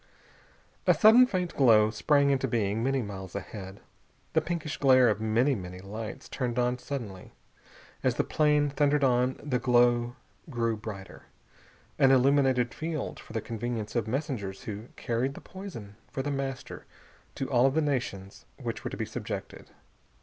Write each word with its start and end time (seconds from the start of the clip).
A 0.87 0.95
sudden 0.95 1.27
faint 1.27 1.55
glow 1.55 1.91
sprang 1.91 2.31
into 2.31 2.47
being, 2.47 2.81
many 2.83 3.03
miles 3.03 3.35
ahead. 3.35 3.81
The 4.33 4.41
pinkish 4.41 4.77
glare 4.77 5.09
of 5.09 5.21
many, 5.21 5.53
many 5.53 5.77
lights 5.77 6.27
turned 6.27 6.57
on 6.57 6.79
suddenly. 6.79 7.33
As 8.01 8.15
the 8.15 8.23
plane 8.23 8.71
thundered 8.71 9.03
on 9.03 9.39
the 9.43 9.59
glow 9.59 10.15
grew 10.49 10.75
brighter. 10.75 11.25
An 11.99 12.09
illuminated 12.09 12.73
field, 12.73 13.19
for 13.19 13.33
the 13.33 13.41
convenience 13.41 13.95
of 13.95 14.07
messengers 14.07 14.63
who 14.63 14.87
carried 14.95 15.35
the 15.35 15.39
poison 15.41 15.97
for 16.09 16.23
The 16.23 16.31
Master 16.31 16.87
to 17.35 17.47
all 17.51 17.69
the 17.69 17.79
nations 17.79 18.45
which 18.57 18.83
were 18.83 18.89
to 18.89 18.97
be 18.97 19.05
subjected. 19.05 19.69